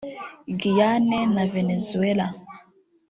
[0.59, 2.25] Guiyane na Venezuela